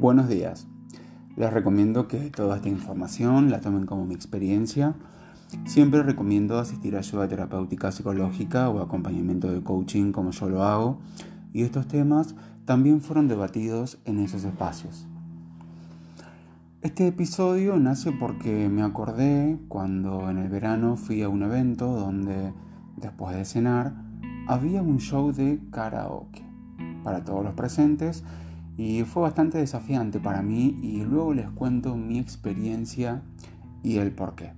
Buenos 0.00 0.30
días. 0.30 0.66
Les 1.36 1.52
recomiendo 1.52 2.08
que 2.08 2.30
toda 2.30 2.56
esta 2.56 2.70
información 2.70 3.50
la 3.50 3.60
tomen 3.60 3.84
como 3.84 4.06
mi 4.06 4.14
experiencia. 4.14 4.94
Siempre 5.66 6.02
recomiendo 6.02 6.58
asistir 6.58 6.96
a 6.96 7.00
ayuda 7.00 7.28
terapéutica 7.28 7.92
psicológica 7.92 8.70
o 8.70 8.80
acompañamiento 8.80 9.52
de 9.52 9.62
coaching 9.62 10.12
como 10.12 10.30
yo 10.30 10.48
lo 10.48 10.64
hago. 10.64 11.00
Y 11.52 11.64
estos 11.64 11.86
temas 11.86 12.34
también 12.64 13.02
fueron 13.02 13.28
debatidos 13.28 13.98
en 14.06 14.20
esos 14.20 14.44
espacios. 14.44 15.06
Este 16.80 17.06
episodio 17.06 17.78
nace 17.78 18.10
porque 18.10 18.70
me 18.70 18.80
acordé 18.80 19.58
cuando 19.68 20.30
en 20.30 20.38
el 20.38 20.48
verano 20.48 20.96
fui 20.96 21.20
a 21.20 21.28
un 21.28 21.42
evento 21.42 21.84
donde, 21.84 22.54
después 22.96 23.36
de 23.36 23.44
cenar, 23.44 23.92
había 24.48 24.80
un 24.80 24.96
show 24.96 25.30
de 25.30 25.60
karaoke 25.70 26.42
para 27.04 27.22
todos 27.22 27.44
los 27.44 27.52
presentes 27.52 28.24
y 28.80 29.04
fue 29.04 29.24
bastante 29.24 29.58
desafiante 29.58 30.20
para 30.20 30.40
mí 30.40 30.78
y 30.82 31.04
luego 31.04 31.34
les 31.34 31.50
cuento 31.50 31.96
mi 31.96 32.18
experiencia 32.18 33.20
y 33.82 33.98
el 33.98 34.10
por 34.10 34.34
qué. 34.34 34.52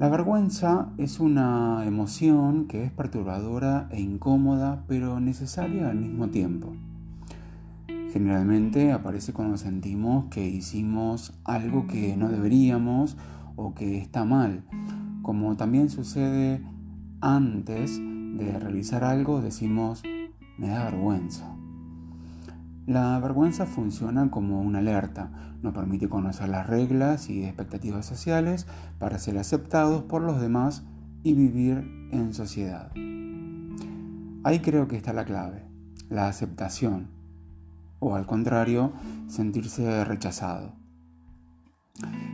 La 0.00 0.08
vergüenza 0.08 0.88
es 0.98 1.20
una 1.20 1.84
emoción 1.86 2.66
que 2.66 2.82
es 2.82 2.90
perturbadora 2.90 3.88
e 3.92 4.00
incómoda 4.00 4.82
pero 4.88 5.20
necesaria 5.20 5.88
al 5.88 5.98
mismo 5.98 6.30
tiempo. 6.30 6.72
Generalmente 8.12 8.90
aparece 8.90 9.32
cuando 9.32 9.56
sentimos 9.56 10.24
que 10.24 10.44
hicimos 10.44 11.34
algo 11.44 11.86
que 11.86 12.16
no 12.16 12.28
deberíamos 12.28 13.16
o 13.54 13.72
que 13.72 13.98
está 13.98 14.24
mal, 14.24 14.64
como 15.22 15.56
también 15.56 15.90
sucede 15.90 16.60
antes 17.20 18.00
de 18.00 18.58
realizar 18.58 19.04
algo 19.04 19.40
decimos 19.40 20.02
me 20.58 20.66
da 20.66 20.86
vergüenza. 20.86 21.51
La 22.86 23.16
vergüenza 23.20 23.64
funciona 23.64 24.28
como 24.30 24.60
una 24.60 24.80
alerta, 24.80 25.30
nos 25.62 25.72
permite 25.72 26.08
conocer 26.08 26.48
las 26.48 26.66
reglas 26.66 27.30
y 27.30 27.44
expectativas 27.44 28.04
sociales 28.04 28.66
para 28.98 29.20
ser 29.20 29.38
aceptados 29.38 30.02
por 30.02 30.22
los 30.22 30.40
demás 30.40 30.82
y 31.22 31.34
vivir 31.34 32.08
en 32.10 32.34
sociedad. 32.34 32.90
Ahí 34.42 34.58
creo 34.58 34.88
que 34.88 34.96
está 34.96 35.12
la 35.12 35.24
clave, 35.24 35.64
la 36.08 36.26
aceptación, 36.26 37.06
o 38.00 38.16
al 38.16 38.26
contrario, 38.26 38.92
sentirse 39.28 40.04
rechazado. 40.04 40.72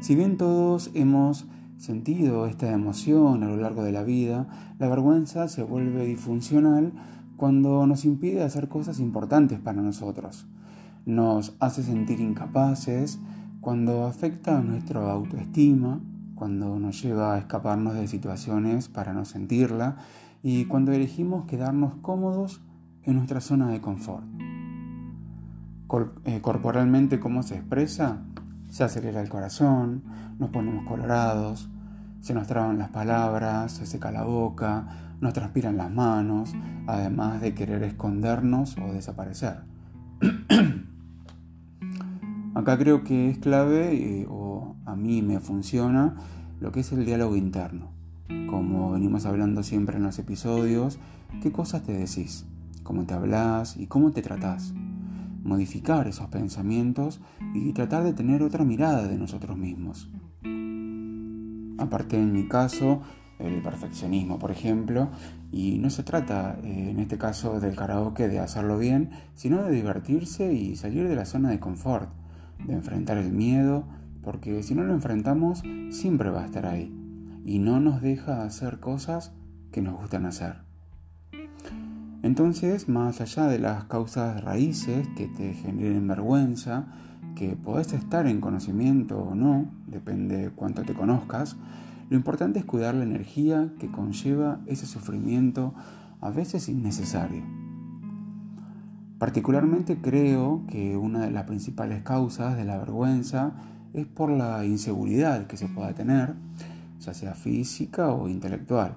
Si 0.00 0.14
bien 0.14 0.36
todos 0.36 0.90
hemos 0.92 1.46
sentido 1.78 2.46
esta 2.46 2.70
emoción 2.70 3.42
a 3.42 3.48
lo 3.48 3.56
largo 3.56 3.82
de 3.82 3.92
la 3.92 4.02
vida, 4.02 4.74
la 4.78 4.88
vergüenza 4.88 5.48
se 5.48 5.62
vuelve 5.62 6.04
disfuncional 6.04 6.92
cuando 7.36 7.86
nos 7.86 8.04
impide 8.04 8.42
hacer 8.42 8.68
cosas 8.68 9.00
importantes 9.00 9.58
para 9.58 9.82
nosotros, 9.82 10.46
nos 11.06 11.54
hace 11.60 11.82
sentir 11.82 12.20
incapaces, 12.20 13.18
cuando 13.60 14.04
afecta 14.04 14.58
a 14.58 14.62
nuestra 14.62 15.10
autoestima, 15.10 16.00
cuando 16.34 16.78
nos 16.78 17.02
lleva 17.02 17.34
a 17.34 17.38
escaparnos 17.38 17.94
de 17.94 18.08
situaciones 18.08 18.88
para 18.88 19.12
no 19.12 19.24
sentirla 19.24 19.96
y 20.42 20.66
cuando 20.66 20.92
elegimos 20.92 21.46
quedarnos 21.46 21.94
cómodos 22.02 22.60
en 23.02 23.16
nuestra 23.16 23.40
zona 23.40 23.68
de 23.68 23.80
confort. 23.80 24.24
Eh, 26.24 26.40
corporalmente, 26.40 27.20
¿cómo 27.20 27.42
se 27.42 27.56
expresa? 27.56 28.18
Se 28.68 28.82
acelera 28.82 29.20
el 29.20 29.28
corazón, 29.28 30.02
nos 30.38 30.50
ponemos 30.50 30.84
colorados, 30.86 31.68
se 32.24 32.32
nos 32.32 32.46
traban 32.46 32.78
las 32.78 32.88
palabras, 32.88 33.70
se 33.70 33.84
seca 33.84 34.10
la 34.10 34.24
boca, 34.24 34.86
nos 35.20 35.34
transpiran 35.34 35.76
las 35.76 35.92
manos, 35.92 36.54
además 36.86 37.42
de 37.42 37.54
querer 37.54 37.82
escondernos 37.82 38.78
o 38.78 38.94
desaparecer. 38.94 39.58
Acá 42.54 42.78
creo 42.78 43.04
que 43.04 43.28
es 43.28 43.36
clave, 43.36 44.22
eh, 44.22 44.26
o 44.26 44.74
a 44.86 44.96
mí 44.96 45.20
me 45.20 45.38
funciona, 45.38 46.14
lo 46.60 46.72
que 46.72 46.80
es 46.80 46.92
el 46.92 47.04
diálogo 47.04 47.36
interno. 47.36 47.90
Como 48.48 48.92
venimos 48.92 49.26
hablando 49.26 49.62
siempre 49.62 49.98
en 49.98 50.04
los 50.04 50.18
episodios, 50.18 50.98
qué 51.42 51.52
cosas 51.52 51.82
te 51.82 51.92
decís, 51.92 52.46
cómo 52.84 53.04
te 53.04 53.12
hablas 53.12 53.76
y 53.76 53.86
cómo 53.86 54.12
te 54.12 54.22
tratás. 54.22 54.72
Modificar 55.42 56.08
esos 56.08 56.28
pensamientos 56.28 57.20
y 57.52 57.74
tratar 57.74 58.02
de 58.02 58.14
tener 58.14 58.42
otra 58.42 58.64
mirada 58.64 59.08
de 59.08 59.18
nosotros 59.18 59.58
mismos. 59.58 60.08
Aparte 61.78 62.16
en 62.16 62.32
mi 62.32 62.48
caso, 62.48 63.02
el 63.38 63.62
perfeccionismo, 63.62 64.38
por 64.38 64.50
ejemplo, 64.50 65.08
y 65.50 65.78
no 65.78 65.90
se 65.90 66.02
trata 66.02 66.58
eh, 66.62 66.90
en 66.90 66.98
este 66.98 67.18
caso 67.18 67.60
del 67.60 67.76
karaoke 67.76 68.28
de 68.28 68.38
hacerlo 68.38 68.78
bien, 68.78 69.10
sino 69.34 69.62
de 69.62 69.72
divertirse 69.72 70.52
y 70.52 70.76
salir 70.76 71.08
de 71.08 71.16
la 71.16 71.24
zona 71.24 71.50
de 71.50 71.60
confort, 71.60 72.10
de 72.66 72.74
enfrentar 72.74 73.18
el 73.18 73.32
miedo, 73.32 73.84
porque 74.22 74.62
si 74.62 74.74
no 74.74 74.84
lo 74.84 74.94
enfrentamos 74.94 75.62
siempre 75.90 76.30
va 76.30 76.42
a 76.42 76.46
estar 76.46 76.66
ahí 76.66 76.92
y 77.44 77.58
no 77.58 77.78
nos 77.78 78.00
deja 78.00 78.44
hacer 78.44 78.80
cosas 78.80 79.32
que 79.70 79.82
nos 79.82 79.94
gustan 80.00 80.26
hacer. 80.26 80.64
Entonces, 82.22 82.88
más 82.88 83.20
allá 83.20 83.46
de 83.48 83.58
las 83.58 83.84
causas 83.84 84.42
raíces 84.42 85.06
que 85.14 85.28
te 85.28 85.52
generen 85.52 86.08
vergüenza, 86.08 86.86
que 87.34 87.56
podés 87.56 87.92
estar 87.92 88.26
en 88.26 88.40
conocimiento 88.40 89.18
o 89.18 89.34
no, 89.34 89.66
depende 89.86 90.50
cuánto 90.54 90.82
te 90.82 90.94
conozcas, 90.94 91.56
lo 92.10 92.16
importante 92.16 92.58
es 92.58 92.64
cuidar 92.64 92.94
la 92.94 93.04
energía 93.04 93.70
que 93.78 93.90
conlleva 93.90 94.60
ese 94.66 94.86
sufrimiento 94.86 95.74
a 96.20 96.30
veces 96.30 96.68
innecesario. 96.68 97.42
Particularmente 99.18 99.98
creo 100.00 100.64
que 100.68 100.96
una 100.96 101.20
de 101.20 101.30
las 101.30 101.44
principales 101.44 102.02
causas 102.02 102.56
de 102.56 102.64
la 102.64 102.78
vergüenza 102.78 103.52
es 103.94 104.06
por 104.06 104.30
la 104.30 104.64
inseguridad 104.66 105.46
que 105.46 105.56
se 105.56 105.68
pueda 105.68 105.94
tener, 105.94 106.34
ya 107.00 107.14
sea 107.14 107.34
física 107.34 108.12
o 108.12 108.28
intelectual. 108.28 108.96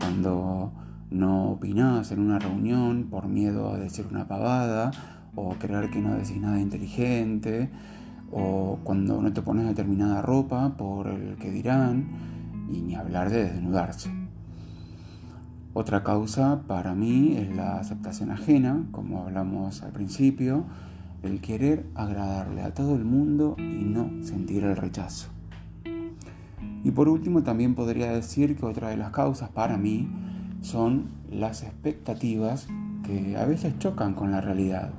Cuando 0.00 0.72
no 1.10 1.50
opinas 1.52 2.10
en 2.10 2.20
una 2.20 2.38
reunión 2.38 3.04
por 3.10 3.28
miedo 3.28 3.72
a 3.72 3.78
decir 3.78 4.06
una 4.10 4.26
pavada 4.26 4.90
o 5.36 5.50
creer 5.58 5.90
que 5.90 6.00
no 6.00 6.14
decís 6.14 6.40
nada 6.40 6.58
inteligente, 6.58 7.70
o 8.32 8.78
cuando 8.82 9.22
no 9.22 9.32
te 9.32 9.42
pones 9.42 9.66
determinada 9.66 10.22
ropa 10.22 10.76
por 10.76 11.06
el 11.06 11.36
que 11.36 11.50
dirán, 11.50 12.08
y 12.68 12.80
ni 12.80 12.96
hablar 12.96 13.30
de 13.30 13.44
desnudarse. 13.44 14.10
Otra 15.74 16.02
causa 16.02 16.62
para 16.66 16.94
mí 16.94 17.36
es 17.36 17.54
la 17.54 17.78
aceptación 17.78 18.30
ajena, 18.30 18.86
como 18.92 19.22
hablamos 19.22 19.82
al 19.82 19.92
principio, 19.92 20.64
el 21.22 21.40
querer 21.40 21.86
agradarle 21.94 22.62
a 22.62 22.72
todo 22.72 22.96
el 22.96 23.04
mundo 23.04 23.56
y 23.58 23.84
no 23.84 24.10
sentir 24.22 24.64
el 24.64 24.76
rechazo. 24.76 25.28
Y 26.82 26.90
por 26.92 27.08
último 27.08 27.42
también 27.42 27.74
podría 27.74 28.10
decir 28.10 28.56
que 28.56 28.64
otra 28.64 28.88
de 28.88 28.96
las 28.96 29.10
causas 29.10 29.50
para 29.50 29.76
mí 29.76 30.08
son 30.62 31.08
las 31.30 31.62
expectativas 31.62 32.68
que 33.04 33.36
a 33.36 33.44
veces 33.44 33.78
chocan 33.78 34.14
con 34.14 34.30
la 34.30 34.40
realidad 34.40 34.92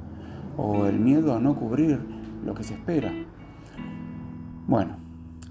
o 0.58 0.88
el 0.88 1.00
miedo 1.00 1.36
a 1.36 1.40
no 1.40 1.56
cubrir 1.56 2.00
lo 2.44 2.54
que 2.54 2.64
se 2.64 2.74
espera. 2.74 3.14
Bueno, 4.68 4.98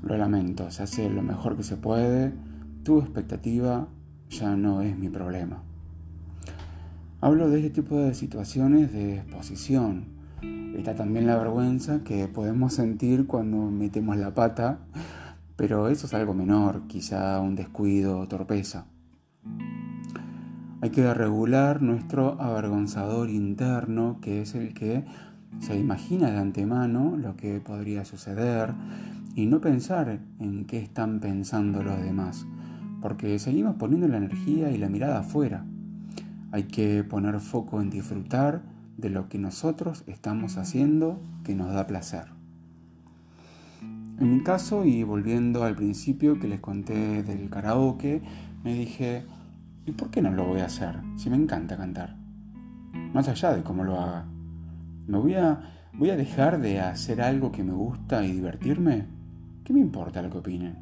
lo 0.02 0.16
lamento, 0.16 0.70
se 0.70 0.82
hace 0.82 1.08
lo 1.08 1.22
mejor 1.22 1.56
que 1.56 1.62
se 1.62 1.76
puede, 1.76 2.34
tu 2.82 3.00
expectativa 3.00 3.88
ya 4.28 4.56
no 4.56 4.82
es 4.82 4.98
mi 4.98 5.08
problema. 5.08 5.62
Hablo 7.20 7.48
de 7.48 7.58
este 7.58 7.70
tipo 7.70 7.96
de 7.96 8.14
situaciones 8.14 8.92
de 8.92 9.16
exposición. 9.18 10.04
Está 10.76 10.94
también 10.94 11.26
la 11.26 11.38
vergüenza 11.38 12.04
que 12.04 12.28
podemos 12.28 12.74
sentir 12.74 13.26
cuando 13.26 13.70
metemos 13.70 14.16
la 14.18 14.34
pata, 14.34 14.80
pero 15.56 15.88
eso 15.88 16.06
es 16.06 16.14
algo 16.14 16.34
menor, 16.34 16.82
quizá 16.86 17.40
un 17.40 17.56
descuido 17.56 18.18
o 18.20 18.28
torpeza. 18.28 18.86
Hay 20.82 20.90
que 20.90 21.14
regular 21.14 21.80
nuestro 21.80 22.40
avergonzador 22.40 23.30
interno, 23.30 24.18
que 24.20 24.42
es 24.42 24.54
el 24.54 24.74
que 24.74 25.04
se 25.58 25.78
imagina 25.78 26.30
de 26.30 26.38
antemano 26.38 27.16
lo 27.16 27.34
que 27.34 27.60
podría 27.60 28.04
suceder 28.04 28.74
y 29.34 29.46
no 29.46 29.62
pensar 29.62 30.20
en 30.38 30.66
qué 30.66 30.78
están 30.78 31.20
pensando 31.20 31.82
los 31.82 32.02
demás, 32.02 32.46
porque 33.00 33.38
seguimos 33.38 33.76
poniendo 33.76 34.06
la 34.06 34.18
energía 34.18 34.70
y 34.70 34.76
la 34.76 34.90
mirada 34.90 35.20
afuera. 35.20 35.64
Hay 36.52 36.64
que 36.64 37.04
poner 37.04 37.40
foco 37.40 37.80
en 37.80 37.88
disfrutar 37.88 38.62
de 38.98 39.08
lo 39.08 39.30
que 39.30 39.38
nosotros 39.38 40.04
estamos 40.06 40.58
haciendo 40.58 41.20
que 41.42 41.54
nos 41.54 41.72
da 41.72 41.86
placer. 41.86 42.26
En 44.18 44.32
mi 44.32 44.42
caso, 44.42 44.84
y 44.84 45.02
volviendo 45.04 45.64
al 45.64 45.74
principio 45.74 46.38
que 46.38 46.48
les 46.48 46.60
conté 46.60 47.22
del 47.22 47.50
karaoke, 47.50 48.22
me 48.64 48.74
dije, 48.74 49.24
¿y 49.86 49.92
por 49.92 50.10
qué 50.10 50.20
no 50.20 50.32
lo 50.32 50.44
voy 50.44 50.60
a 50.60 50.66
hacer 50.66 50.96
si 51.16 51.30
me 51.30 51.36
encanta 51.36 51.76
cantar? 51.76 52.16
Más 53.14 53.28
allá 53.28 53.54
de 53.54 53.62
cómo 53.62 53.84
lo 53.84 54.00
haga. 54.00 54.26
¿Me 55.06 55.18
voy 55.18 55.34
a, 55.34 55.88
voy 55.94 56.10
a 56.10 56.16
dejar 56.16 56.60
de 56.60 56.80
hacer 56.80 57.22
algo 57.22 57.52
que 57.52 57.62
me 57.62 57.72
gusta 57.72 58.24
y 58.24 58.32
divertirme? 58.32 59.06
¿Qué 59.64 59.72
me 59.72 59.80
importa 59.80 60.20
lo 60.22 60.30
que 60.30 60.38
opinen? 60.38 60.76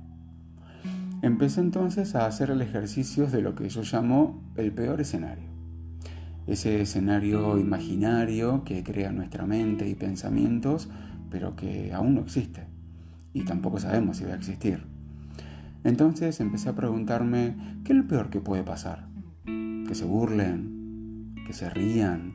Empecé 1.22 1.60
entonces 1.60 2.14
a 2.14 2.26
hacer 2.26 2.50
el 2.50 2.60
ejercicio 2.60 3.26
de 3.26 3.40
lo 3.40 3.54
que 3.54 3.68
yo 3.68 3.82
llamo 3.82 4.42
el 4.56 4.72
peor 4.72 5.00
escenario. 5.00 5.48
ese 6.46 6.82
escenario 6.82 7.58
imaginario 7.58 8.64
que 8.64 8.82
crea 8.82 9.12
nuestra 9.12 9.46
mente 9.46 9.88
y 9.88 9.94
pensamientos, 9.94 10.90
pero 11.30 11.56
que 11.56 11.92
aún 11.94 12.16
no 12.16 12.20
existe 12.20 12.74
y 13.34 13.42
tampoco 13.44 13.78
sabemos 13.80 14.16
si 14.16 14.24
va 14.24 14.32
a 14.32 14.36
existir. 14.36 14.84
Entonces 15.82 16.40
empecé 16.40 16.70
a 16.70 16.74
preguntarme, 16.74 17.54
¿qué 17.84 17.92
es 17.92 17.98
lo 17.98 18.08
peor 18.08 18.30
que 18.30 18.40
puede 18.40 18.62
pasar? 18.62 19.06
Que 19.44 19.94
se 19.94 20.06
burlen, 20.06 21.34
que 21.46 21.52
se 21.52 21.68
rían, 21.68 22.34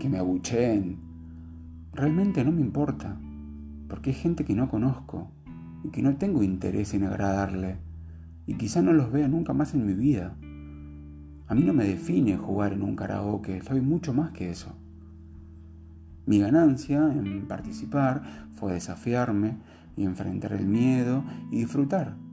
que 0.00 0.08
me 0.08 0.18
abucheen. 0.18 0.98
Realmente 1.92 2.44
no 2.44 2.50
me 2.50 2.60
importa, 2.60 3.16
porque 3.88 4.10
hay 4.10 4.16
gente 4.16 4.44
que 4.44 4.54
no 4.54 4.68
conozco 4.68 5.30
y 5.84 5.90
que 5.90 6.02
no 6.02 6.16
tengo 6.16 6.42
interés 6.42 6.92
en 6.92 7.04
agradarle 7.04 7.78
y 8.46 8.54
quizá 8.54 8.82
no 8.82 8.92
los 8.92 9.12
vea 9.12 9.28
nunca 9.28 9.52
más 9.52 9.74
en 9.74 9.86
mi 9.86 9.94
vida. 9.94 10.34
A 11.46 11.54
mí 11.54 11.62
no 11.62 11.72
me 11.72 11.84
define 11.84 12.36
jugar 12.36 12.72
en 12.72 12.82
un 12.82 12.96
karaoke, 12.96 13.62
soy 13.62 13.80
mucho 13.80 14.12
más 14.12 14.32
que 14.32 14.50
eso. 14.50 14.74
Mi 16.26 16.40
ganancia 16.40 17.12
en 17.12 17.46
participar 17.46 18.22
fue 18.52 18.72
desafiarme 18.72 19.58
y 19.96 20.04
enfrentar 20.04 20.52
el 20.52 20.66
miedo 20.66 21.22
y 21.52 21.58
disfrutar. 21.58 22.23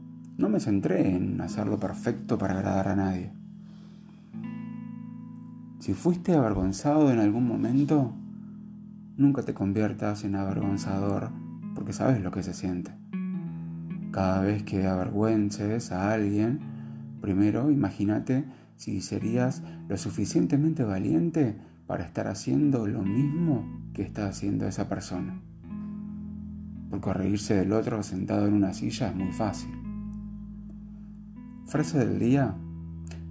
No 0.41 0.49
me 0.49 0.59
centré 0.59 1.15
en 1.15 1.39
hacerlo 1.39 1.79
perfecto 1.79 2.39
para 2.39 2.55
agradar 2.55 2.88
a 2.88 2.95
nadie. 2.95 3.31
Si 5.77 5.93
fuiste 5.93 6.33
avergonzado 6.33 7.11
en 7.11 7.19
algún 7.19 7.47
momento, 7.47 8.15
nunca 9.17 9.43
te 9.43 9.53
conviertas 9.53 10.23
en 10.23 10.33
avergonzador 10.35 11.29
porque 11.75 11.93
sabes 11.93 12.23
lo 12.23 12.31
que 12.31 12.41
se 12.41 12.55
siente. 12.55 12.91
Cada 14.09 14.41
vez 14.41 14.63
que 14.63 14.88
avergüences 14.88 15.91
a 15.91 16.11
alguien, 16.11 16.59
primero 17.21 17.69
imagínate 17.69 18.43
si 18.77 18.99
serías 19.01 19.61
lo 19.89 19.95
suficientemente 19.95 20.83
valiente 20.83 21.55
para 21.85 22.03
estar 22.03 22.25
haciendo 22.25 22.88
lo 22.88 23.03
mismo 23.03 23.63
que 23.93 24.01
está 24.01 24.25
haciendo 24.25 24.67
esa 24.67 24.89
persona. 24.89 25.39
Porque 26.89 27.13
reírse 27.13 27.53
del 27.53 27.73
otro 27.73 28.01
sentado 28.01 28.47
en 28.47 28.55
una 28.55 28.73
silla 28.73 29.09
es 29.09 29.15
muy 29.15 29.31
fácil. 29.33 29.90
Frase 31.71 32.00
del 32.00 32.19
día, 32.19 32.53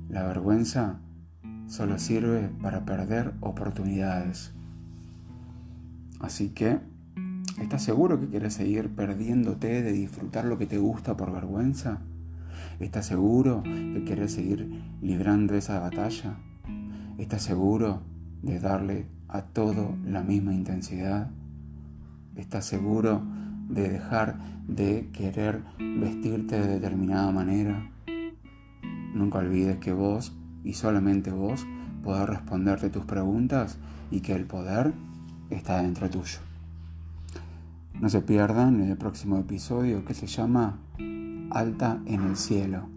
la 0.09 0.23
vergüenza 0.23 0.99
solo 1.67 1.99
sirve 1.99 2.49
para 2.63 2.87
perder 2.87 3.35
oportunidades. 3.41 4.55
Así 6.21 6.49
que, 6.49 6.81
¿estás 7.61 7.83
seguro 7.83 8.19
que 8.19 8.29
quieres 8.29 8.55
seguir 8.55 8.89
perdiéndote 8.95 9.83
de 9.83 9.93
disfrutar 9.93 10.47
lo 10.47 10.57
que 10.57 10.65
te 10.65 10.79
gusta 10.79 11.19
por 11.19 11.31
vergüenza? 11.33 11.99
¿Estás 12.79 13.05
seguro 13.05 13.63
de 13.63 14.05
querer 14.07 14.31
seguir 14.31 14.85
librando 15.03 15.55
esa 15.55 15.79
batalla? 15.79 16.39
¿Estás 17.19 17.43
seguro 17.43 18.01
de 18.41 18.59
darle 18.59 19.05
a 19.29 19.43
todo 19.43 19.99
la 20.07 20.23
misma 20.23 20.55
intensidad? 20.55 21.29
¿Estás 22.37 22.65
seguro 22.65 23.21
de 23.69 23.91
dejar 23.91 24.39
de 24.67 25.11
querer 25.13 25.61
vestirte 25.79 26.59
de 26.59 26.69
determinada 26.69 27.33
manera? 27.33 27.91
Nunca 29.15 29.39
olvides 29.39 29.79
que 29.79 29.93
vos 29.93 30.33
y 30.65 30.75
solamente 30.75 31.31
vos 31.31 31.67
podés 32.03 32.29
responderte 32.29 32.91
tus 32.91 33.05
preguntas 33.05 33.79
y 34.11 34.21
que 34.21 34.35
el 34.35 34.45
poder 34.45 34.93
está 35.51 35.83
dentro 35.83 36.09
tuyo. 36.09 36.39
No 38.01 38.09
se 38.09 38.23
pierdan 38.23 38.81
el 38.81 38.97
próximo 38.97 39.39
episodio 39.39 40.05
que 40.05 40.15
se 40.15 40.27
llama 40.27 40.79
alta 41.51 42.01
en 42.07 42.23
el 42.23 42.37
cielo. 42.37 42.89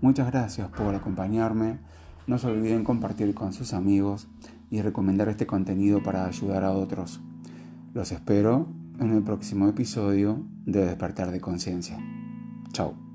Muchas 0.00 0.30
gracias 0.30 0.68
por 0.68 0.94
acompañarme. 0.94 1.78
No 2.26 2.38
se 2.38 2.48
olviden 2.48 2.84
compartir 2.84 3.34
con 3.34 3.52
sus 3.52 3.72
amigos 3.72 4.28
y 4.70 4.82
recomendar 4.82 5.28
este 5.28 5.46
contenido 5.46 6.02
para 6.02 6.26
ayudar 6.26 6.64
a 6.64 6.72
otros. 6.72 7.20
Los 7.94 8.12
espero 8.12 8.68
en 8.98 9.12
el 9.12 9.22
próximo 9.22 9.68
episodio 9.68 10.44
de 10.66 10.84
Despertar 10.84 11.30
de 11.30 11.40
Conciencia. 11.40 11.98
Chao. 12.72 13.09